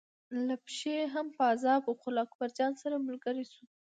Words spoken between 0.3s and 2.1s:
له پښې یې هم پازاب و خو